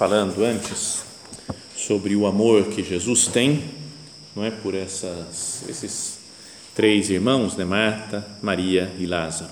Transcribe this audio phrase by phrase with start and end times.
[0.00, 1.04] falando antes
[1.76, 3.64] sobre o amor que Jesus tem,
[4.34, 6.20] não é por essas esses
[6.74, 9.50] três irmãos, né, Marta, Maria e Lázaro.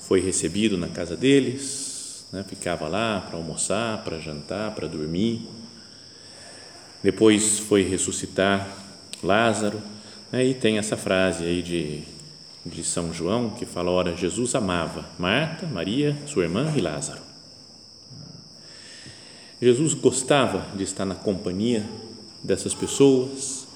[0.00, 5.48] Foi recebido na casa deles, né, ficava lá para almoçar, para jantar, para dormir.
[7.00, 8.68] Depois foi ressuscitar
[9.22, 9.80] Lázaro,
[10.32, 12.02] né, e tem essa frase aí de
[12.66, 17.25] de São João que fala: ora Jesus amava Marta, Maria, sua irmã e Lázaro.
[19.60, 21.88] Jesus gostava de estar na companhia
[22.42, 23.66] dessas pessoas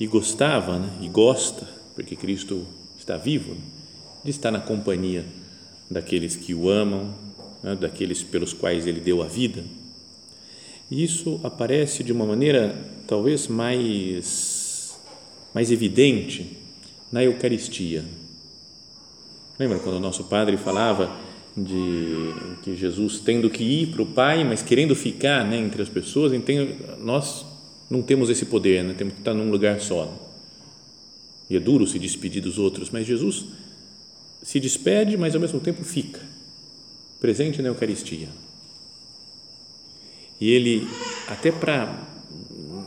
[0.00, 2.66] e gostava né, e gosta, porque Cristo
[2.98, 3.60] está vivo, né,
[4.24, 5.26] de estar na companhia
[5.90, 7.14] daqueles que o amam,
[7.62, 9.62] né, daqueles pelos quais ele deu a vida.
[10.90, 12.74] E isso aparece de uma maneira
[13.06, 14.98] talvez mais,
[15.52, 16.56] mais evidente
[17.12, 18.04] na Eucaristia.
[19.58, 21.25] Lembra quando o nosso padre falava
[21.56, 25.88] de que Jesus tendo que ir para o Pai, mas querendo ficar né, entre as
[25.88, 27.46] pessoas, entende, nós
[27.88, 30.12] não temos esse poder, né, temos que estar num lugar só.
[31.48, 33.46] E é duro se despedir dos outros, mas Jesus
[34.42, 36.20] se despede, mas ao mesmo tempo fica
[37.20, 38.28] presente na Eucaristia.
[40.38, 40.86] E ele,
[41.26, 42.06] até para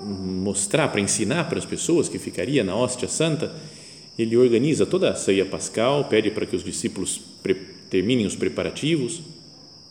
[0.06, 3.56] mostrar, para ensinar para as pessoas que ficaria na hóstia santa,
[4.18, 7.19] ele organiza toda a ceia pascal, pede para que os discípulos
[7.89, 9.22] terminem os preparativos,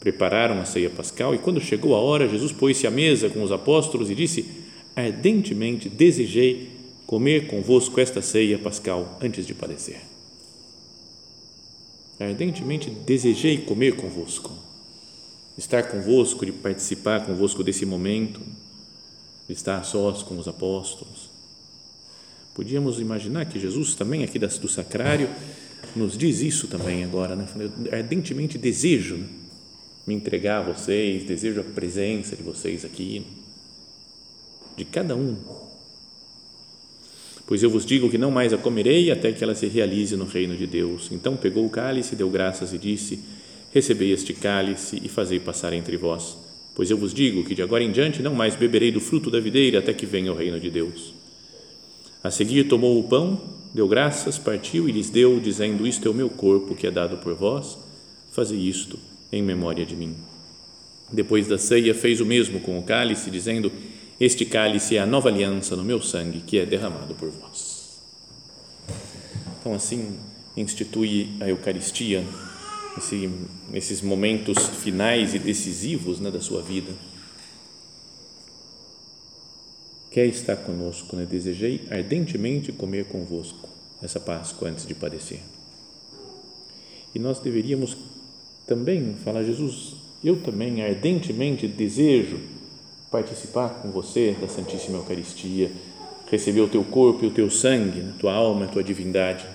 [0.01, 3.53] prepararam a ceia pascal e quando chegou a hora, Jesus pôs-se à mesa com os
[3.53, 4.47] apóstolos e disse:
[4.95, 6.71] Ardentemente desejei
[7.07, 10.01] comer convosco esta ceia pascal antes de padecer.
[12.21, 14.53] Ardentemente desejei comer convosco,
[15.57, 18.41] estar convosco, de participar convosco desse momento,
[19.47, 21.31] de estar sós com os apóstolos.
[22.55, 25.31] Podíamos imaginar que Jesus também aqui do sacrário
[25.95, 27.47] nos diz isso também agora, né?
[27.59, 29.19] Eu ardentemente desejo
[30.07, 33.25] me entregar a vocês, desejo a presença de vocês aqui,
[34.77, 35.37] de cada um.
[37.47, 40.25] Pois eu vos digo que não mais a comerei até que ela se realize no
[40.25, 41.09] reino de Deus.
[41.11, 43.21] Então pegou o cálice, deu graças e disse:
[43.73, 46.37] Recebei este cálice e fazei passar entre vós.
[46.75, 49.41] Pois eu vos digo que de agora em diante não mais beberei do fruto da
[49.41, 51.15] videira até que venha o reino de Deus.
[52.29, 53.41] A seguir tomou o pão
[53.73, 57.17] deu graças, partiu e lhes deu, dizendo: Isto é o meu corpo que é dado
[57.17, 57.79] por vós,
[58.33, 58.99] fazei isto
[59.33, 60.15] em memória de mim.
[61.11, 63.73] Depois da ceia, fez o mesmo com o cálice, dizendo:
[64.21, 67.99] Este cálice é a nova aliança no meu sangue, que é derramado por vós.
[69.59, 70.19] Então, assim,
[70.55, 72.23] institui a Eucaristia,
[72.99, 73.31] esse,
[73.73, 76.93] esses momentos finais e decisivos né, da sua vida
[80.19, 81.25] quer estar conosco, né?
[81.25, 83.69] desejei ardentemente comer convosco
[84.03, 85.39] essa Páscoa antes de padecer.
[87.15, 87.97] E nós deveríamos
[88.67, 92.41] também falar, Jesus, eu também ardentemente desejo
[93.13, 95.71] participar com você da Santíssima Eucaristia,
[96.29, 99.47] receber o teu corpo e o teu sangue, a tua alma, a tua divindade.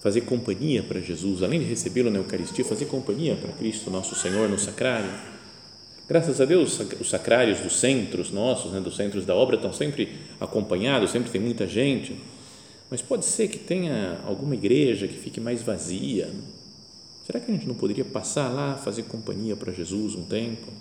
[0.00, 4.48] Fazer companhia para Jesus, além de recebê-lo na Eucaristia, fazer companhia para Cristo, nosso Senhor,
[4.48, 5.35] no sacrário
[6.08, 10.20] Graças a Deus, os sacrários dos centros nossos, né, dos centros da obra, estão sempre
[10.40, 12.16] acompanhados, sempre tem muita gente,
[12.88, 16.32] mas pode ser que tenha alguma igreja que fique mais vazia.
[17.24, 20.72] Será que a gente não poderia passar lá, fazer companhia para Jesus um tempo?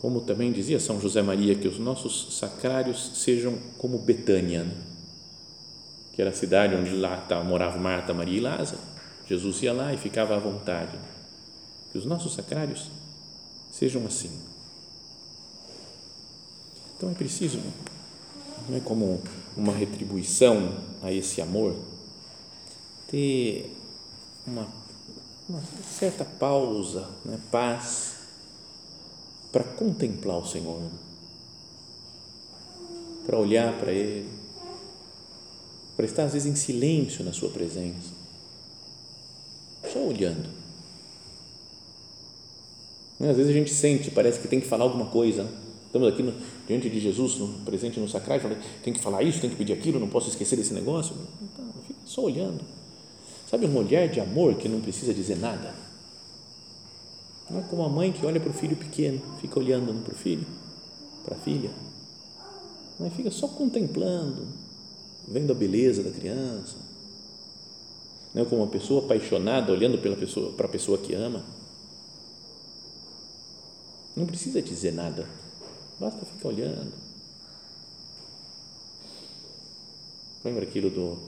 [0.00, 4.74] Como também dizia São José Maria, que os nossos sacrários sejam como Betânia, né?
[6.12, 8.80] que era a cidade onde lá tá, moravam Marta, Maria e Lázaro.
[9.28, 10.98] Jesus ia lá e ficava à vontade.
[11.92, 12.90] Que os nossos sacrários
[13.72, 14.30] sejam assim.
[16.96, 17.58] Então é preciso,
[18.68, 19.22] não é como
[19.56, 21.74] uma retribuição a esse amor,
[23.08, 23.74] ter
[24.46, 24.68] uma,
[25.48, 25.62] uma
[25.98, 28.16] certa pausa, né, paz,
[29.50, 30.82] para contemplar o Senhor,
[33.26, 34.28] para olhar para Ele,
[35.96, 38.12] para estar às vezes em silêncio na Sua presença,
[39.90, 40.59] só olhando.
[43.20, 45.42] Às vezes a gente sente, parece que tem que falar alguma coisa.
[45.42, 45.50] Né?
[45.86, 46.32] Estamos aqui no,
[46.66, 50.00] diante de Jesus, no, presente no sacrário, tem que falar isso, tem que pedir aquilo,
[50.00, 51.14] não posso esquecer desse negócio.
[51.58, 52.60] Não, fica só olhando.
[53.50, 55.74] Sabe um olhar de amor que não precisa dizer nada?
[57.50, 60.16] Não é como a mãe que olha para o filho pequeno, fica olhando para o
[60.16, 60.46] filho,
[61.24, 61.70] para a filha.
[62.98, 64.46] Não fica só contemplando,
[65.26, 66.76] vendo a beleza da criança.
[68.32, 71.42] Não é como uma pessoa apaixonada olhando pela pessoa, para a pessoa que ama.
[74.16, 75.26] Não precisa dizer nada,
[75.98, 76.92] basta ficar olhando.
[80.44, 81.18] Lembra aquilo do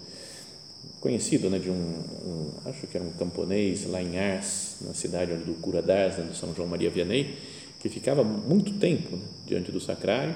[1.00, 5.34] conhecido né, de um, um, acho que era um camponês lá em Ars, na cidade
[5.34, 7.36] do cura d'Ars, né, do São João Maria Vianney,
[7.80, 10.34] que ficava muito tempo né, diante do sacrário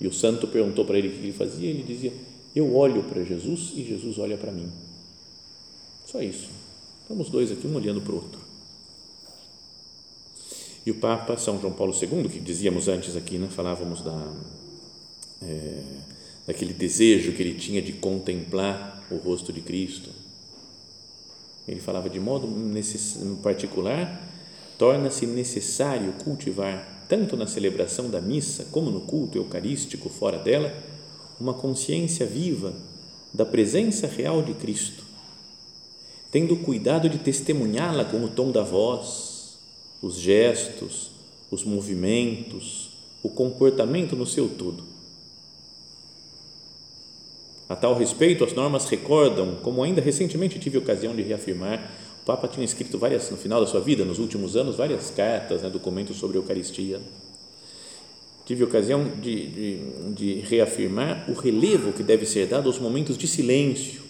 [0.00, 2.12] e o santo perguntou para ele o que ele fazia, ele dizia:
[2.54, 4.70] Eu olho para Jesus e Jesus olha para mim.
[6.06, 6.50] Só isso.
[7.02, 8.47] Estamos dois aqui, um olhando para o outro.
[10.88, 14.32] E o Papa São João Paulo II, que dizíamos antes aqui, né, falávamos da,
[15.42, 15.82] é,
[16.46, 20.08] daquele desejo que ele tinha de contemplar o rosto de Cristo.
[21.68, 22.48] Ele falava de modo
[23.42, 24.26] particular,
[24.78, 30.72] torna-se necessário cultivar, tanto na celebração da missa como no culto eucarístico fora dela,
[31.38, 32.72] uma consciência viva
[33.34, 35.04] da presença real de Cristo,
[36.32, 39.27] tendo cuidado de testemunhá-la com o tom da voz,
[40.00, 41.10] os gestos,
[41.50, 42.90] os movimentos,
[43.22, 44.98] o comportamento no seu todo
[47.68, 51.92] a tal respeito, as normas recordam, como ainda recentemente tive ocasião de reafirmar,
[52.22, 55.62] o Papa tinha escrito várias, no final da sua vida, nos últimos anos, várias cartas,
[55.62, 57.00] né, documentos sobre a Eucaristia.
[58.46, 63.28] Tive ocasião de, de, de reafirmar o relevo que deve ser dado aos momentos de
[63.28, 64.00] silêncio,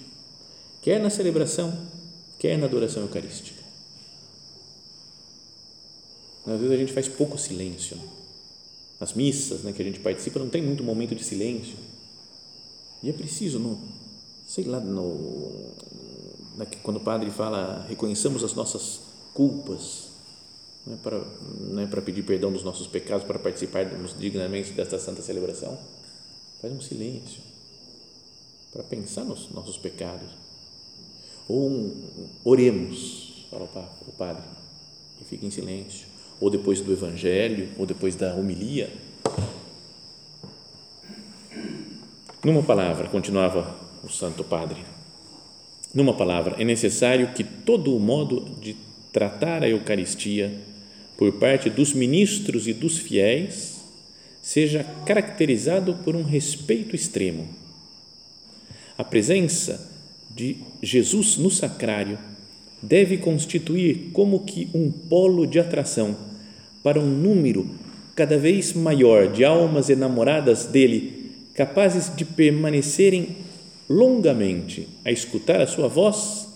[0.80, 1.76] quer na celebração,
[2.38, 3.57] quer na adoração eucarística.
[6.46, 7.98] Às vezes a gente faz pouco silêncio.
[9.00, 11.76] Nas missas né, que a gente participa, não tem muito momento de silêncio
[13.02, 13.78] e é preciso, no,
[14.46, 15.72] sei lá, no,
[16.56, 19.00] na, quando o padre fala, reconheçamos as nossas
[19.32, 20.08] culpas,
[20.84, 21.24] não é para,
[21.60, 25.78] não é para pedir perdão dos nossos pecados, para participarmos dignamente desta santa celebração.
[26.60, 27.40] Faz um silêncio
[28.72, 30.28] para pensar nos nossos pecados.
[31.46, 34.42] Ou um, oremos, fala o padre,
[35.20, 36.07] e fica em silêncio.
[36.40, 38.90] Ou depois do evangelho, ou depois da homilia
[42.44, 44.78] Numa palavra, continuava o Santo Padre,
[45.92, 48.76] numa palavra, é necessário que todo o modo de
[49.12, 50.52] tratar a Eucaristia
[51.16, 53.82] por parte dos ministros e dos fiéis
[54.40, 57.48] seja caracterizado por um respeito extremo.
[58.96, 59.90] A presença
[60.30, 62.18] de Jesus no sacrário
[62.80, 66.27] deve constituir como que um polo de atração
[66.88, 67.68] para um número
[68.16, 73.36] cada vez maior de almas enamoradas dele capazes de permanecerem
[73.86, 76.48] longamente a escutar a sua voz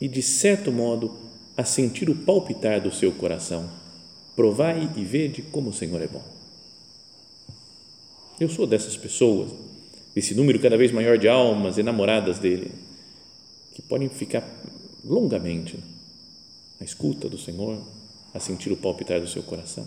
[0.00, 1.12] e, de certo modo,
[1.54, 3.68] a sentir o palpitar do seu coração.
[4.34, 6.24] Provai e vede como o Senhor é bom.
[8.40, 9.50] Eu sou dessas pessoas,
[10.14, 12.72] desse número cada vez maior de almas enamoradas dele,
[13.74, 14.48] que podem ficar
[15.04, 15.78] longamente
[16.80, 17.82] na escuta do Senhor,
[18.32, 19.86] a sentir o palpitar do seu coração.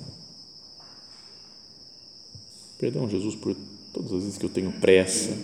[2.77, 3.55] Perdão, Jesus, por
[3.93, 5.37] todas as vezes que eu tenho pressa,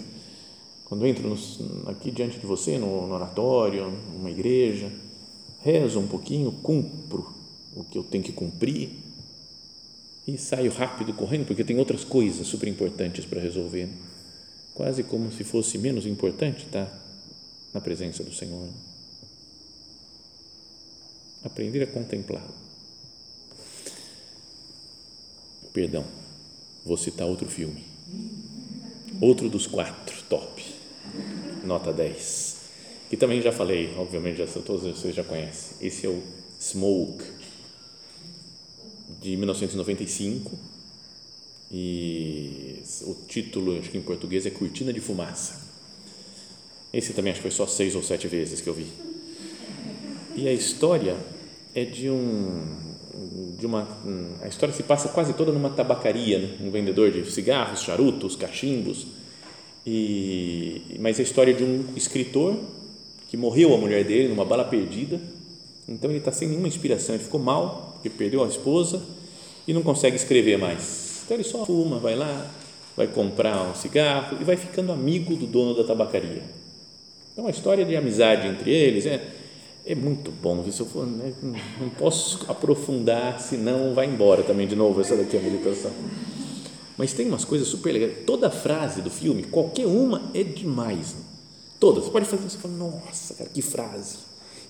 [0.86, 4.92] quando entro nos, aqui diante de você, no, no oratório, numa igreja,
[5.62, 7.32] rezo um pouquinho, cumpro
[7.76, 8.90] o que eu tenho que cumprir
[10.26, 13.90] e saio rápido correndo, porque tem outras coisas super importantes para resolver.
[14.74, 16.92] Quase como se fosse menos importante estar
[17.74, 18.70] na presença do Senhor.
[21.44, 22.67] Aprender a contemplá-lo.
[25.78, 26.04] Perdão,
[26.84, 27.84] vou citar outro filme
[29.22, 30.66] Outro dos quatro, top,
[31.64, 32.58] nota 10.
[33.12, 35.78] Que também já falei, obviamente, já, todos vocês já conhecem.
[35.80, 36.24] Esse é o
[36.60, 37.24] Smoke,
[39.22, 40.58] de 1995.
[41.72, 45.62] E o título, acho que em português, é Cortina de Fumaça.
[46.92, 48.88] Esse também acho que foi só seis ou sete vezes que eu vi.
[50.36, 51.16] E a história
[51.76, 52.87] é de um
[53.58, 53.88] de uma
[54.42, 56.50] a história se passa quase toda numa tabacaria, né?
[56.62, 59.08] um vendedor de cigarros, charutos, cachimbos.
[59.86, 62.56] E mas é a história de um escritor
[63.30, 65.20] que morreu a mulher dele numa bala perdida.
[65.88, 69.02] Então ele está sem nenhuma inspiração, ele ficou mal porque perdeu a esposa
[69.68, 71.22] e não consegue escrever mais.
[71.26, 72.52] Então ele só fuma, vai lá,
[72.96, 76.44] vai comprar um cigarro e vai ficando amigo do dono da tabacaria.
[77.38, 79.22] É uma história de amizade entre eles, é,
[79.88, 80.70] é muito bom.
[80.70, 85.38] Se eu for, né, não posso aprofundar, senão vai embora também de novo essa daqui
[85.38, 85.92] a meditação.
[86.98, 88.26] Mas tem umas coisas super legais.
[88.26, 91.16] Toda frase do filme, qualquer uma é demais.
[91.80, 92.04] Todas.
[92.04, 94.18] Você pode fazer, você fala, nossa, cara, que frase.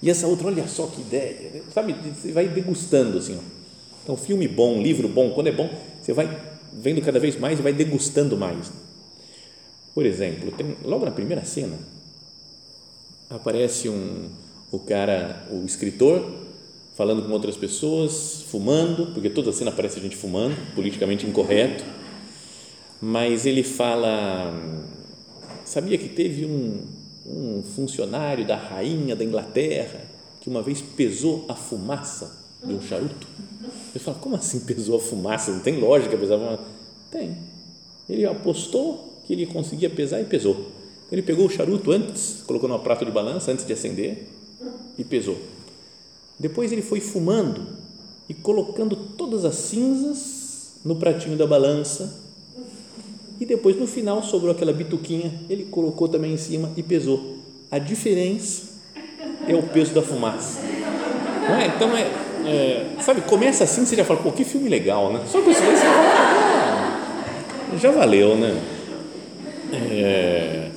[0.04, 1.64] E essa outra, olha só que ideia.
[1.74, 3.38] Sabe, você vai degustando assim.
[3.38, 3.42] Ó.
[4.04, 5.70] Então, filme bom, livro bom, quando é bom,
[6.02, 6.30] você vai
[6.74, 8.72] vendo cada vez mais e vai degustando mais.
[9.96, 11.78] Por exemplo, tem, logo na primeira cena,
[13.30, 14.30] aparece um,
[14.72, 16.24] o cara, o escritor,
[16.96, 21.84] falando com outras pessoas, fumando, porque toda cena aparece a gente fumando, politicamente incorreto
[23.02, 24.54] mas ele fala:
[25.66, 26.82] sabia que teve um,
[27.26, 30.02] um funcionário da rainha da Inglaterra
[30.42, 33.28] que uma vez pesou a fumaça de um charuto?
[33.94, 35.52] Ele fala: como assim pesou a fumaça?
[35.52, 36.64] Não tem lógica pesar a fumaça.
[37.12, 37.38] Tem.
[38.10, 40.72] Ele apostou que ele conseguia pesar e pesou.
[41.12, 44.28] Ele pegou o charuto antes, colocou numa prato de balança antes de acender
[44.98, 45.38] e pesou.
[46.40, 47.68] Depois ele foi fumando
[48.30, 52.22] e colocando todas as cinzas no pratinho da balança
[53.40, 57.38] e depois no final sobrou aquela bituquinha, ele colocou também em cima e pesou.
[57.70, 58.78] A diferença
[59.48, 60.60] é o peso da fumaça.
[60.62, 61.68] É?
[61.68, 62.12] Então é,
[62.46, 65.22] é, sabe, começa assim, você já fala, pô, que filme legal, né?
[65.28, 67.02] Só que isso você fala,
[67.74, 68.60] ah, já valeu, né?
[69.72, 70.72] É,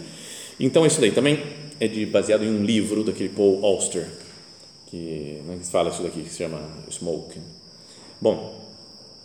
[0.59, 1.43] então isso daí também
[1.81, 4.07] é de, baseado em um livro daquele Paul Auster,
[4.87, 6.61] que não fala isso daqui, que se chama
[6.91, 7.41] Smoke.
[8.21, 8.61] Bom,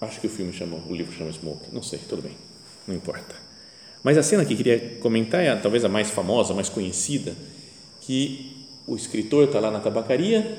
[0.01, 2.35] acho que o filme chama, o livro chama Smoke, não sei, tudo bem
[2.87, 3.35] não importa.
[4.03, 7.35] Mas a cena que eu queria comentar é talvez a mais famosa, a mais conhecida,
[8.01, 10.57] que o escritor está lá na tabacaria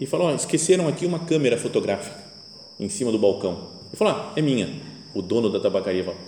[0.00, 2.16] e falou: oh, esqueceram aqui uma câmera fotográfica
[2.78, 3.68] em cima do balcão.
[3.88, 4.80] Ele falou: ah, é minha.
[5.14, 6.20] O dono da tabacaria falou.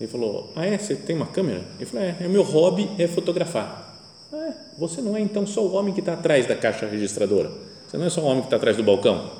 [0.00, 0.76] Ele falou: ah, é?
[0.76, 1.64] Você tem uma câmera?
[1.76, 3.91] Ele falou: é, é meu hobby é fotografar.
[4.32, 4.52] É?
[4.78, 7.50] Você não é então só o homem que está atrás da caixa registradora.
[7.86, 9.30] Você não é só o homem que está atrás do balcão.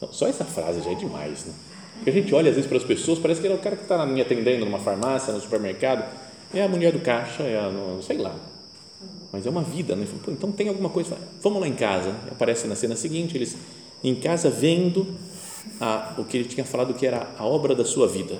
[0.00, 1.54] Não, só essa frase já é demais, né?
[1.94, 3.82] Porque a gente olha às vezes para as pessoas, parece que é o cara que
[3.82, 6.04] está me atendendo numa farmácia, no supermercado,
[6.52, 8.34] é a mulher do caixa, é a, não sei lá.
[9.32, 10.06] Mas é uma vida, né?
[10.28, 11.16] Então tem alguma coisa.
[11.42, 12.14] Vamos lá em casa.
[12.30, 13.56] Aparece na cena seguinte, eles
[14.02, 15.06] em casa vendo
[15.80, 18.38] a, o que ele tinha falado que era a obra da sua vida,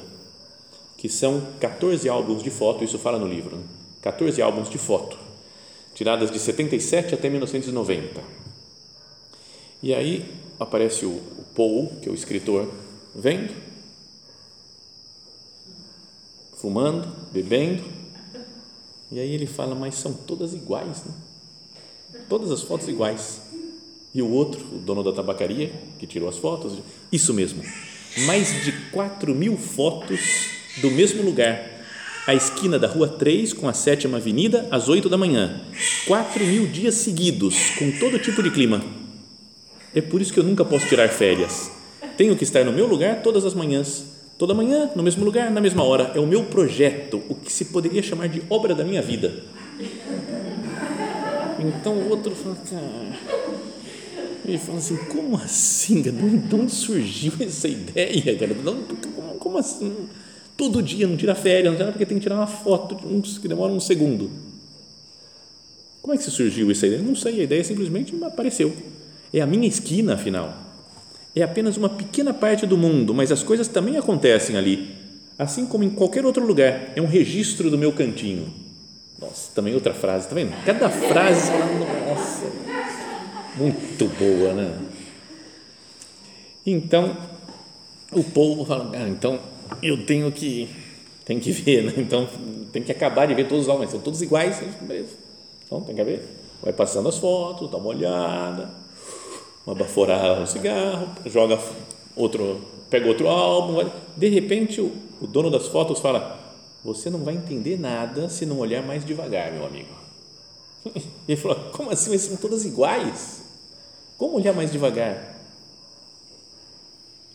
[0.97, 3.62] que são 14 álbuns de foto, isso fala no livro, né?
[4.02, 5.18] 14 álbuns de foto,
[5.99, 8.23] tiradas de 77 até 1990.
[9.83, 12.73] E aí aparece o, o Paul, que é o escritor,
[13.12, 13.52] vendo,
[16.57, 17.83] fumando, bebendo.
[19.11, 21.12] E aí ele fala, mas são todas iguais, né?
[22.28, 23.40] todas as fotos iguais.
[24.14, 26.78] E o outro, o dono da tabacaria, que tirou as fotos,
[27.11, 27.61] isso mesmo,
[28.25, 30.21] mais de 4 mil fotos
[30.81, 31.77] do mesmo lugar,
[32.28, 35.62] a esquina da rua 3 com a sétima avenida, às 8 da manhã.
[36.06, 38.80] 4 mil dias seguidos, com todo tipo de clima.
[39.92, 41.76] É por isso que eu nunca posso tirar férias
[42.18, 44.06] tenho que estar no meu lugar todas as manhãs,
[44.37, 46.11] toda manhã, no mesmo lugar, na mesma hora.
[46.16, 49.44] É o meu projeto, o que se poderia chamar de obra da minha vida.
[51.61, 53.18] Então o outro fala, cara.
[54.44, 56.02] Ele fala assim: como assim?
[56.02, 58.56] De onde surgiu essa ideia, cara?
[59.38, 59.94] Como assim?
[60.59, 62.97] Todo dia não tira férias, não tira porque tem que tirar uma foto
[63.41, 64.31] que demora um segundo.
[66.03, 67.00] Como é que surgiu essa ideia?
[67.00, 68.77] Não sei, a ideia simplesmente apareceu.
[69.33, 70.69] É a minha esquina, afinal
[71.41, 74.95] é apenas uma pequena parte do mundo, mas as coisas também acontecem ali,
[75.38, 76.93] assim como em qualquer outro lugar.
[76.97, 78.53] É um registro do meu cantinho.
[79.21, 80.53] Nossa, também outra frase, tá vendo?
[80.65, 81.50] Cada frase,
[82.09, 82.47] nossa,
[83.57, 84.79] muito boa, né?
[86.65, 87.17] Então,
[88.12, 89.41] o povo fala, ah, então
[89.83, 90.69] eu tenho que,
[91.25, 91.95] tem que ver, né?
[91.97, 92.29] Então,
[92.73, 94.63] tem que acabar de ver todos os homens, são todos iguais.
[95.65, 96.27] Então, tem que ver.
[96.63, 98.71] Vai passando as fotos, dá uma olhada,
[99.67, 101.59] uma baforada um cigarro, joga
[102.17, 102.61] outro,
[102.91, 106.39] pega outro álbum, de repente o, o dono das fotos fala,
[106.83, 109.95] você não vai entender nada se não olhar mais devagar, meu amigo.
[111.29, 112.11] Ele falou, como assim?
[112.11, 113.43] Mas são todas iguais?
[114.17, 115.38] Como olhar mais devagar?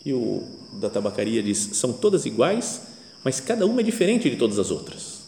[0.04, 0.42] E o
[0.72, 2.82] da tabacaria diz, são todas iguais,
[3.22, 5.20] mas cada uma é diferente de todas as outras.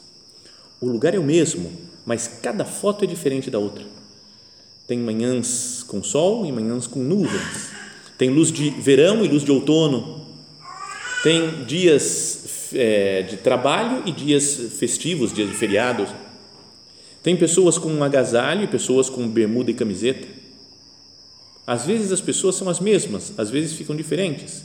[0.80, 1.72] O lugar é o mesmo,
[2.04, 3.84] mas cada foto é diferente da outra.
[4.86, 7.70] Tem manhãs com sol e manhãs com nuvens.
[8.18, 10.24] Tem luz de verão e luz de outono.
[11.22, 16.08] Tem dias é, de trabalho e dias festivos, dias de feriados.
[17.22, 20.28] Tem pessoas com um agasalho e pessoas com bermuda e camiseta.
[21.66, 24.62] Às vezes as pessoas são as mesmas, às vezes ficam diferentes.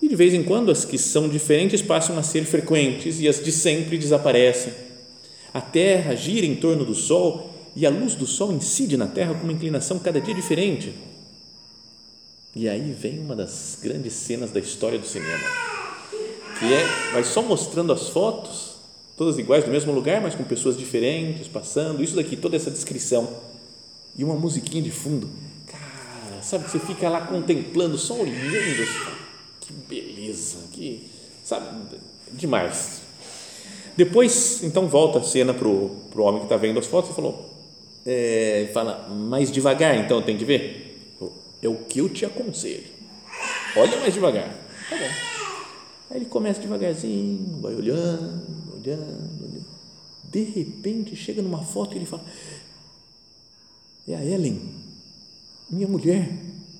[0.00, 3.42] E de vez em quando as que são diferentes passam a ser frequentes e as
[3.42, 4.72] de sempre desaparecem.
[5.52, 9.34] A Terra gira em torno do Sol e a luz do Sol incide na Terra
[9.34, 10.94] com uma inclinação cada dia diferente.
[12.56, 15.44] E aí vem uma das grandes cenas da história do cinema,
[16.58, 18.76] que é vai só mostrando as fotos,
[19.16, 23.28] todas iguais do mesmo lugar, mas com pessoas diferentes passando, isso daqui, toda essa descrição
[24.16, 25.28] e uma musiquinha de fundo.
[26.48, 28.88] Sabe que você fica lá contemplando, só olhando,
[29.60, 31.06] que beleza, que
[31.44, 31.98] sabe,
[32.32, 33.02] demais.
[33.94, 37.50] Depois, então volta a cena pro pro homem que está vendo as fotos e falou,
[38.06, 40.88] é, fala mais devagar, então tem que ver
[41.62, 42.86] é o que eu te aconselho.
[43.76, 44.48] Olha mais devagar.
[44.88, 45.04] Tá bom.
[46.10, 49.66] Aí ele começa devagarzinho, vai olhando, olhando, olhando.
[50.24, 52.24] De repente chega numa foto e ele fala:
[54.08, 54.87] É a Ellen,
[55.70, 56.28] minha mulher.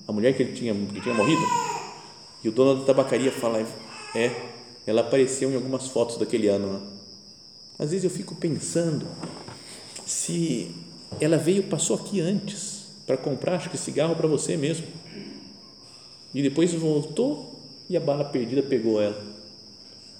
[0.07, 1.41] A mulher que ele tinha, que tinha morrido.
[2.43, 3.65] E o dono da tabacaria fala:
[4.15, 4.31] É,
[4.87, 6.73] ela apareceu em algumas fotos daquele ano.
[6.73, 6.87] Né?
[7.77, 9.05] Às vezes eu fico pensando
[10.05, 10.71] se
[11.21, 14.87] ela veio, passou aqui antes para comprar, acho que cigarro para você mesmo.
[16.33, 19.21] E depois voltou e a bala perdida pegou ela.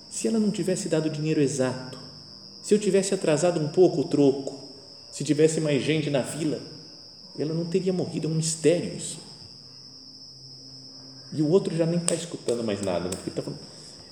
[0.10, 2.00] Se ela não tivesse dado o dinheiro exato,
[2.62, 4.60] se eu tivesse atrasado um pouco o troco,
[5.12, 6.60] se tivesse mais gente na fila,
[7.42, 8.28] ela não teria morrido.
[8.28, 9.20] É um mistério isso.
[11.34, 13.12] E o outro já nem está escutando mais nada, né?
[13.12, 13.60] porque está falando,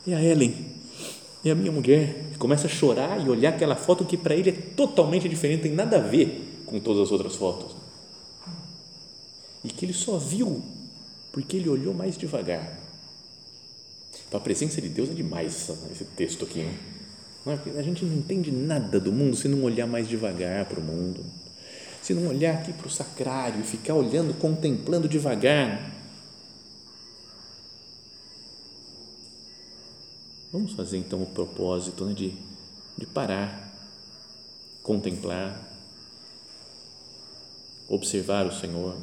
[0.07, 0.67] é a Ellen,
[1.43, 2.25] é a minha mulher.
[2.34, 5.74] E começa a chorar e olhar aquela foto que para ele é totalmente diferente, tem
[5.74, 7.88] nada a ver com todas as outras fotos
[9.67, 10.63] e que ele só viu
[11.31, 12.79] porque ele olhou mais devagar.
[14.27, 16.63] Então, a presença de Deus é demais esse texto aqui.
[16.63, 17.60] Né?
[17.75, 17.79] É?
[17.79, 21.24] A gente não entende nada do mundo se não olhar mais devagar para o mundo,
[22.07, 25.93] se não olhar aqui para o sacrário e ficar olhando, contemplando devagar.
[30.53, 32.34] Vamos fazer então o propósito né, de,
[32.97, 33.73] de parar,
[34.82, 35.62] contemplar,
[37.89, 38.95] observar o Senhor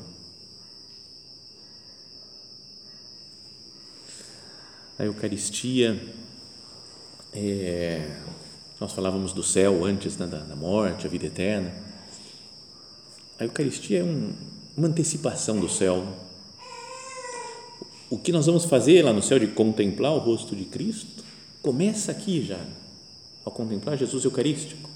[4.98, 6.02] a Eucaristia,
[7.34, 8.16] é,
[8.80, 11.83] nós falávamos do céu antes né, da, da, morte, a vida eterna.
[13.44, 14.32] A Eucaristia é um,
[14.74, 16.02] uma antecipação do céu.
[18.08, 21.22] O que nós vamos fazer lá no céu de contemplar o rosto de Cristo
[21.60, 22.58] começa aqui já,
[23.44, 24.88] ao contemplar Jesus Eucarístico.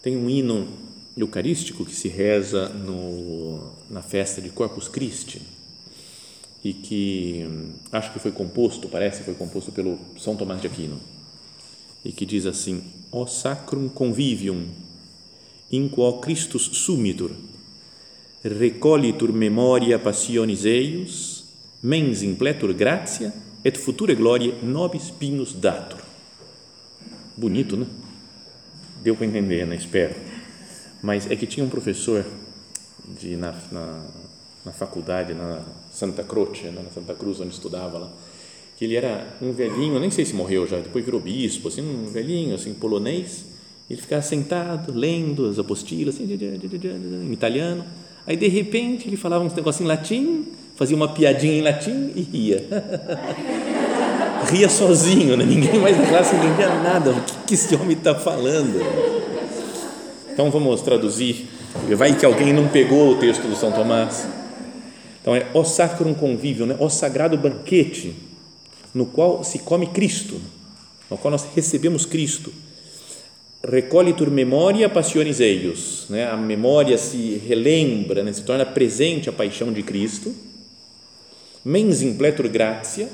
[0.00, 0.68] Tem um hino
[1.16, 5.42] eucarístico que se reza no, na festa de Corpus Christi
[6.62, 7.44] e que
[7.90, 11.00] acho que foi composto, parece, foi composto pelo São Tomás de Aquino,
[12.04, 14.66] e que diz assim: O sacrum convivium,
[15.70, 17.30] in quo Christus sumitur,
[18.42, 21.44] recolitur memoria passionis eius,
[21.82, 23.32] mens impletur gratia
[23.64, 26.00] et future gloria nobis pignus datur.
[27.36, 27.86] Bonito, né?
[29.02, 29.76] Deu para entender, né?
[29.76, 30.14] Espero.
[31.02, 32.24] Mas é que tinha um professor
[33.20, 34.06] de, na, na
[34.66, 38.10] na faculdade, na Santa Croce, né, na Santa Cruz, onde estudava lá,
[38.76, 42.10] que ele era um velhinho, nem sei se morreu já, depois virou bispo, assim, um
[42.10, 43.46] velhinho, assim, polonês,
[43.88, 47.84] ele ficava sentado, lendo as apostilas, assim, em italiano,
[48.26, 52.20] aí de repente ele falava uns negócios em latim, fazia uma piadinha em latim e
[52.20, 52.64] ria.
[54.50, 55.44] ria sozinho, né?
[55.44, 58.78] ninguém mais na classe entendia nada, o que, esse homem está falando?
[60.30, 61.48] Então vamos traduzir,
[61.96, 64.28] vai que alguém não pegou o texto do São Tomás.
[65.22, 66.76] Então é o sacrum convívio, né?
[66.78, 68.25] o sagrado banquete
[68.94, 70.40] no qual se come Cristo,
[71.10, 72.52] no qual nós recebemos Cristo.
[73.62, 76.28] Recolitur memoria passionis eius, né?
[76.28, 78.32] a memória se relembra, né?
[78.32, 80.34] se torna presente a paixão de Cristo.
[81.64, 83.08] Mens impletur gratia,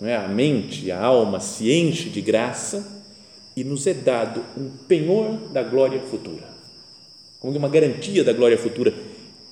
[0.00, 0.16] né?
[0.16, 3.02] a mente, a alma se enche de graça
[3.54, 6.48] e nos é dado um penhor da glória futura,
[7.38, 8.94] como uma garantia da glória futura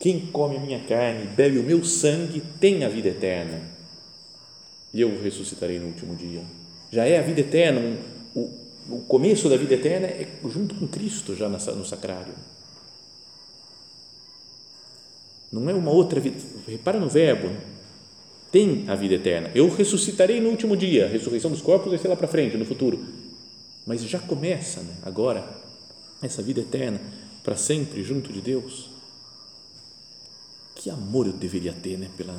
[0.04, 3.73] quem come a minha carne, bebe o meu sangue, tem a vida eterna.
[4.94, 6.42] E eu ressuscitarei no último dia.
[6.90, 7.96] Já é a vida eterna, um,
[8.34, 12.32] o, o começo da vida eterna é junto com Cristo, já no sacrário.
[15.50, 16.36] Não é uma outra vida.
[16.66, 17.50] Repara no verbo.
[18.50, 19.50] Tem a vida eterna.
[19.54, 21.06] Eu ressuscitarei no último dia.
[21.06, 23.04] A ressurreição dos corpos vai ser lá para frente, no futuro.
[23.84, 25.44] Mas já começa né, agora
[26.22, 27.00] essa vida eterna
[27.42, 28.94] para sempre junto de Deus
[30.74, 32.38] que amor eu deveria ter né, pela,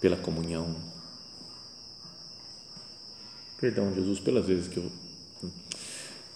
[0.00, 0.74] pela comunhão.
[3.60, 4.90] Perdão, Jesus, pelas vezes que eu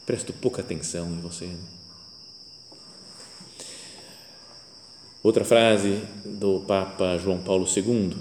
[0.05, 1.49] presto pouca atenção em você.
[5.23, 8.17] Outra frase do Papa João Paulo II: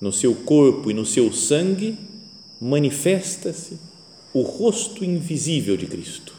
[0.00, 1.96] No seu corpo e no seu sangue
[2.60, 3.78] manifesta-se
[4.32, 6.34] o rosto invisível de Cristo,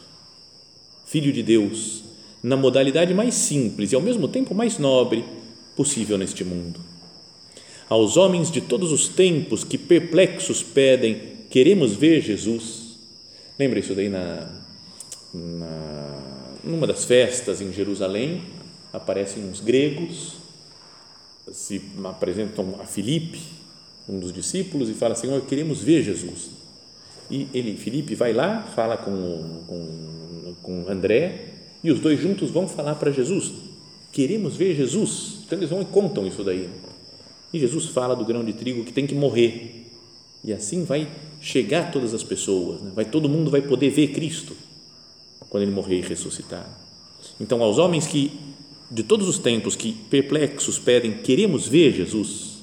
[1.06, 2.04] Filho de Deus,
[2.42, 5.24] na modalidade mais simples e ao mesmo tempo mais nobre
[5.74, 6.78] possível neste mundo.
[7.88, 12.96] Aos homens de todos os tempos que perplexos pedem, queremos ver Jesus.
[13.58, 14.48] Lembra isso daí na,
[15.32, 18.42] na numa das festas em Jerusalém,
[18.92, 20.34] aparecem uns gregos,
[21.52, 23.40] se apresentam a Filipe,
[24.08, 26.50] um dos discípulos, e fala: Senhor, queremos ver Jesus.
[27.30, 32.68] E ele, Filipe, vai lá, fala com, com, com André, e os dois juntos vão
[32.68, 33.52] falar para Jesus:
[34.12, 35.40] Queremos ver Jesus.
[35.46, 36.68] Então eles vão e contam isso daí.
[37.52, 39.86] E Jesus fala do grão de trigo que tem que morrer.
[40.42, 41.08] E assim vai
[41.46, 42.90] chegar a todas as pessoas, né?
[42.92, 44.56] vai todo mundo vai poder ver Cristo
[45.48, 46.68] quando ele morrer e ressuscitar.
[47.38, 48.32] Então, aos homens que
[48.90, 52.58] de todos os tempos que perplexos pedem, queremos ver Jesus,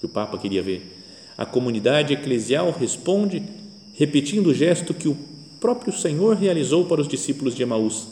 [0.00, 1.04] que o Papa queria ver,
[1.38, 3.44] a comunidade eclesial responde
[3.94, 5.16] repetindo o gesto que o
[5.60, 8.08] próprio Senhor realizou para os discípulos de Emaús: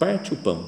[0.00, 0.66] parte o pão.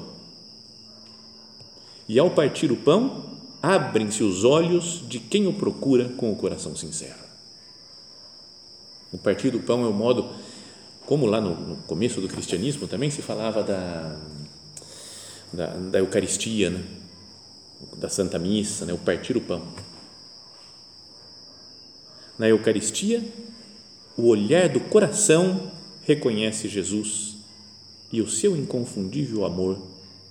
[2.07, 3.25] E ao partir o pão,
[3.61, 7.26] abrem-se os olhos de quem o procura com o coração sincero.
[9.11, 10.29] O partir do pão é o modo,
[11.05, 14.17] como lá no, no começo do cristianismo também se falava da
[15.51, 16.83] da, da Eucaristia, né?
[17.97, 18.93] da Santa Missa, né?
[18.93, 19.67] o partir o pão.
[22.37, 23.23] Na Eucaristia,
[24.15, 25.71] o olhar do coração
[26.03, 27.37] reconhece Jesus
[28.11, 29.81] e o seu inconfundível amor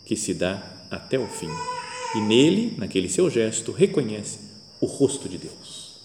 [0.04, 1.50] que se dá até o fim.
[2.14, 4.38] E nele, naquele seu gesto, reconhece
[4.80, 5.95] o rosto de Deus.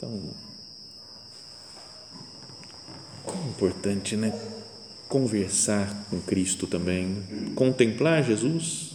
[0.00, 0.18] Então,
[3.22, 4.32] como importante, né?
[5.06, 7.22] Conversar com Cristo também,
[7.54, 8.92] contemplar Jesus,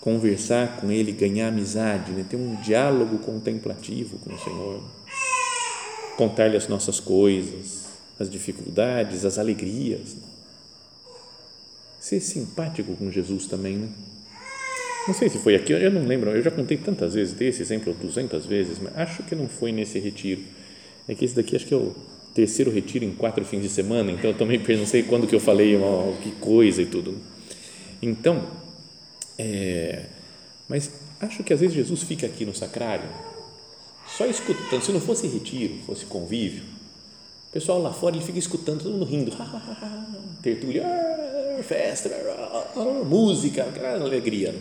[0.00, 2.26] conversar com Ele, ganhar amizade, né?
[2.28, 4.82] ter um diálogo contemplativo com o Senhor,
[6.16, 7.84] contar-lhe as nossas coisas,
[8.18, 10.14] as dificuldades, as alegrias.
[10.14, 10.22] Né?
[12.00, 13.88] Ser simpático com Jesus também, né?
[15.06, 17.94] Não sei se foi aqui, eu não lembro, eu já contei tantas vezes desse exemplo,
[17.94, 20.42] 200 vezes, mas acho que não foi nesse retiro.
[21.06, 21.94] É que esse daqui acho que é o
[22.34, 25.40] terceiro retiro em quatro fins de semana, então eu também não sei quando que eu
[25.40, 25.78] falei
[26.22, 27.16] que coisa e tudo.
[28.02, 28.44] Então,
[29.38, 30.06] é,
[30.68, 30.90] mas
[31.20, 33.08] acho que às vezes Jesus fica aqui no sacrário,
[34.08, 36.64] só escutando, se não fosse retiro, fosse convívio,
[37.48, 39.32] o pessoal lá fora ele fica escutando, todo mundo rindo,
[40.42, 44.54] tertúlia, ah, festa, ah, música, aquela alegria.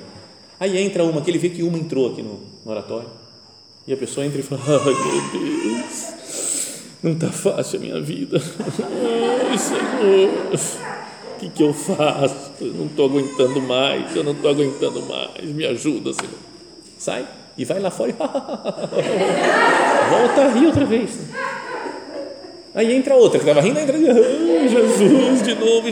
[0.59, 3.09] Aí entra uma, que ele vê que uma entrou aqui no, no oratório,
[3.87, 6.13] e a pessoa entra e fala, ai meu Deus,
[7.03, 8.41] não está fácil a minha vida.
[9.49, 10.29] Ai, Senhor,
[11.35, 12.51] o que, que eu faço?
[12.61, 16.39] Eu não estou aguentando mais, eu não estou aguentando mais, me ajuda, Senhor.
[16.97, 18.13] Sai e vai lá fora e
[20.09, 21.19] volta a rir outra vez.
[22.73, 25.89] Aí entra outra que estava rindo, entra, Jesus, de novo.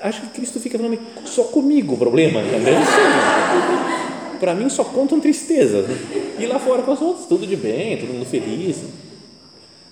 [0.00, 2.74] Acho que Cristo fica falando, só comigo o problema, entendeu?
[4.38, 5.86] Para mim só contam tristezas.
[5.88, 6.36] Né?
[6.38, 8.82] E lá fora com os outros, tudo de bem, todo mundo feliz.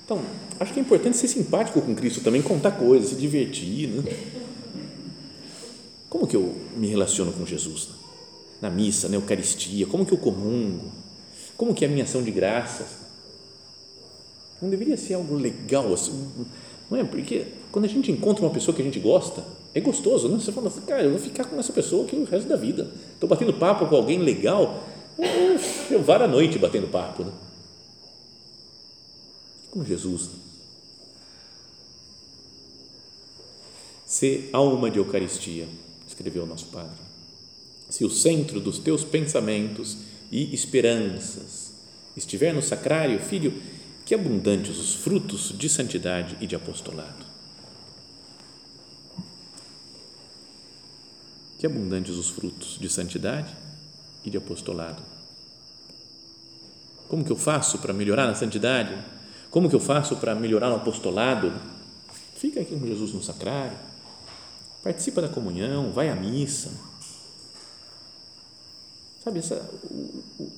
[0.04, 0.20] Então,
[0.60, 3.88] acho que é importante ser simpático com Cristo também, contar coisas, se divertir.
[3.88, 4.02] Né?
[6.10, 7.88] Como que eu me relaciono com Jesus?
[8.60, 10.92] Na missa, na Eucaristia, como que eu comungo?
[11.56, 13.04] Como que é a minha ação de graças?
[14.60, 16.30] Não deveria ser algo legal assim,
[16.90, 17.04] não é?
[17.04, 20.38] Porque quando a gente encontra uma pessoa que a gente gosta, é gostoso, não?
[20.38, 22.90] Você fala assim, cara, eu vou ficar com essa pessoa aqui o resto da vida.
[23.12, 24.84] Estou batendo papo com alguém legal,
[25.90, 27.32] eu varo a noite batendo papo, né?
[29.74, 30.30] com Jesus.
[34.06, 35.66] Ser alma de Eucaristia,
[36.06, 37.02] escreveu o nosso Padre.
[37.90, 39.98] Se o centro dos teus pensamentos
[40.30, 41.72] e esperanças
[42.16, 43.60] estiver no sacrário, filho,
[44.06, 47.23] que abundantes os frutos de santidade e de apostolado.
[51.58, 53.54] Que abundantes os frutos de santidade
[54.24, 55.02] e de apostolado.
[57.08, 58.96] Como que eu faço para melhorar na santidade?
[59.50, 61.52] Como que eu faço para melhorar o apostolado?
[62.34, 63.76] Fica aqui com Jesus no sacrário,
[64.82, 66.72] participa da comunhão, vai à missa.
[69.22, 70.52] Sabe, essa o, o,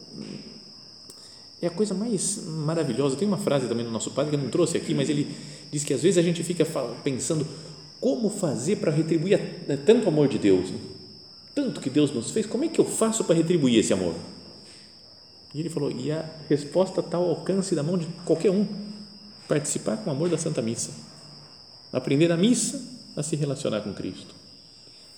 [1.60, 3.16] é a coisa mais maravilhosa.
[3.16, 5.34] Tem uma frase também do nosso padre que eu não trouxe aqui, mas ele
[5.70, 6.66] diz que às vezes a gente fica
[7.02, 7.46] pensando
[8.00, 10.78] como fazer para retribuir tanto amor de Deus, né?
[11.54, 14.14] tanto que Deus nos fez, como é que eu faço para retribuir esse amor?
[15.54, 18.66] E ele falou: e a resposta está ao alcance da mão de qualquer um
[19.48, 20.90] participar com amor da Santa Missa.
[21.90, 22.82] Aprender a missa
[23.16, 24.34] a se relacionar com Cristo.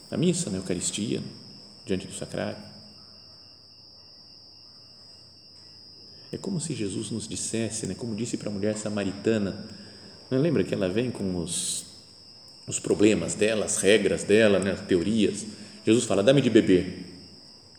[0.09, 1.21] Na missa, na Eucaristia,
[1.85, 2.62] diante do sacrário.
[6.31, 9.67] É como se Jesus nos dissesse, né, como disse para a mulher samaritana,
[10.31, 11.85] não lembra que ela vem com os,
[12.69, 15.47] os problemas dela, as regras dela, né, as teorias.
[15.85, 17.05] Jesus fala: dá-me de beber.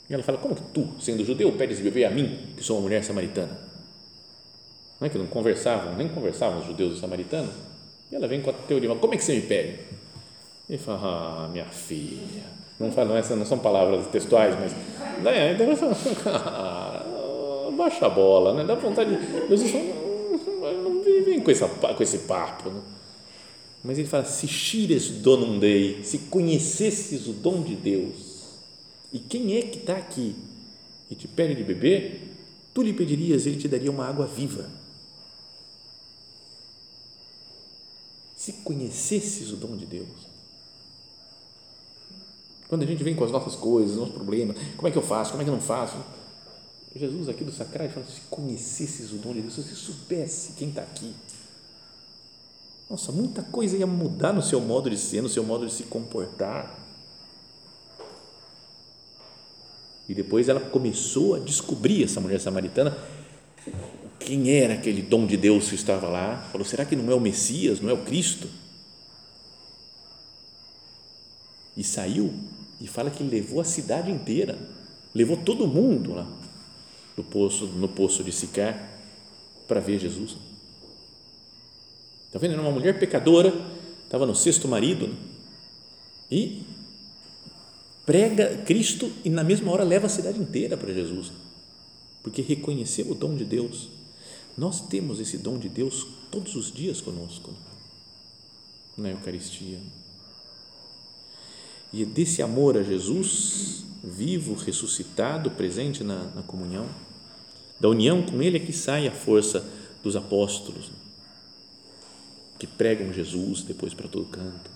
[0.09, 2.77] E ela fala: como que tu, sendo judeu, pedes de beber a mim, que sou
[2.77, 3.57] uma mulher samaritana?
[4.99, 7.53] Não é que não conversavam, nem conversavam os judeus e os samaritanos?
[8.11, 9.79] E ela vem com a teoria: como é que você me pede?
[10.69, 12.59] E fala: ah, minha filha.
[12.79, 14.73] Não, fala, não, essas não são palavras textuais, mas.
[15.21, 15.67] Né, então,
[17.77, 18.63] baixa a bola, né?
[18.63, 19.47] dá vontade de.
[19.49, 22.69] Jesus fala, não vem com, essa, com esse papo.
[22.69, 22.81] Né?
[23.83, 28.43] Mas ele fala: se xires donum dei, se conhecesses o dom de Deus,
[29.11, 30.35] e quem é que está aqui
[31.09, 32.35] e te pede de beber,
[32.73, 34.69] tu lhe pedirias, ele te daria uma água viva.
[38.37, 40.29] Se conhecesses o dom de Deus.
[42.67, 45.01] Quando a gente vem com as nossas coisas, os nossos problemas, como é que eu
[45.01, 45.97] faço, como é que eu não faço?
[46.95, 50.69] Jesus aqui do Sacrário fala, se conhecesses o dom de Deus, se você soubesse quem
[50.69, 51.13] está aqui,
[52.89, 55.83] nossa, muita coisa ia mudar no seu modo de ser, no seu modo de se
[55.83, 56.77] comportar.
[60.07, 62.97] E depois ela começou a descobrir, essa mulher samaritana,
[64.19, 66.49] quem era aquele dom de Deus que estava lá.
[66.51, 68.49] Falou: será que não é o Messias, não é o Cristo?
[71.77, 72.33] E saiu
[72.81, 74.57] e fala que levou a cidade inteira,
[75.13, 76.27] levou todo mundo lá
[77.15, 78.99] no poço, no poço de Sicar
[79.67, 80.48] para ver Jesus.
[82.29, 82.53] Está vendo?
[82.53, 83.51] Era uma mulher pecadora,
[84.03, 85.15] estava no sexto marido né?
[86.29, 86.61] e
[88.05, 91.31] prega Cristo e na mesma hora leva a cidade inteira para Jesus,
[92.21, 93.89] porque reconheceu o dom de Deus.
[94.55, 97.51] Nós temos esse dom de Deus todos os dias conosco
[98.95, 99.79] na Eucaristia.
[101.91, 106.87] E é desse amor a Jesus, vivo, ressuscitado, presente na, na comunhão,
[107.79, 109.67] da união com Ele é que sai a força
[110.03, 110.91] dos apóstolos,
[112.59, 114.69] que pregam Jesus depois para todo canto.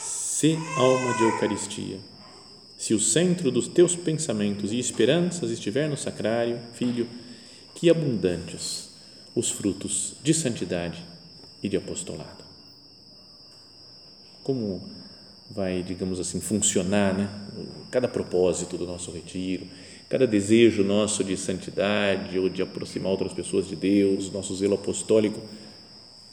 [0.00, 2.00] Se alma de Eucaristia,
[2.76, 7.06] se o centro dos teus pensamentos e esperanças estiver no sacrário, filho,
[7.76, 8.90] que abundantes
[9.36, 11.00] os frutos de santidade
[11.62, 12.42] e de apostolado.
[14.42, 14.82] Como
[15.48, 17.28] vai, digamos assim, funcionar, né?
[17.90, 19.66] Cada propósito do nosso retiro,
[20.12, 25.40] cada desejo nosso de santidade ou de aproximar outras pessoas de Deus, nosso zelo apostólico,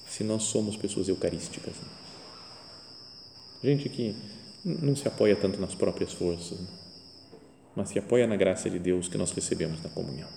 [0.06, 1.76] se nós somos pessoas eucarísticas.
[1.76, 1.88] Né?
[3.63, 4.13] Gente que
[4.65, 6.68] não se apoia tanto nas próprias forças, né?
[7.74, 10.28] mas se apoia na graça de Deus que nós recebemos na comunhão.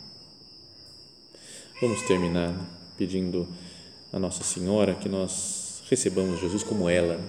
[1.81, 2.67] Vamos terminar né?
[2.97, 3.49] pedindo
[4.13, 7.29] a Nossa Senhora que nós recebamos Jesus como ela, né?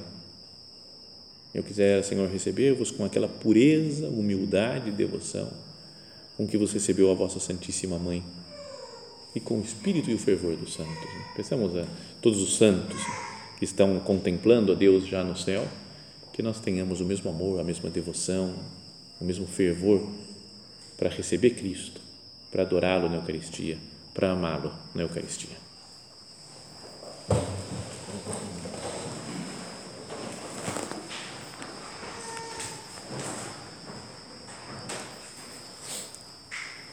[1.56, 5.73] Eu quiser, Senhor, receber-vos com aquela pureza, humildade e devoção
[6.38, 8.24] com que você recebeu a vossa Santíssima Mãe
[9.36, 11.10] e com o espírito e o fervor dos santos.
[11.36, 11.86] Pensamos a
[12.22, 13.00] todos os santos
[13.58, 15.68] que estão contemplando a Deus já no céu,
[16.32, 18.56] que nós tenhamos o mesmo amor, a mesma devoção,
[19.20, 20.08] o mesmo fervor
[20.98, 22.02] para receber Cristo,
[22.52, 23.78] para adorá-lo na Eucaristia,
[24.14, 25.63] para amá-lo na Eucaristia.